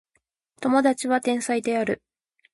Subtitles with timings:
[0.61, 2.01] 友達は天才である